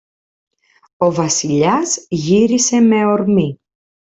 [0.97, 3.59] Ο Βασιλιάς γύρισε με ορμή.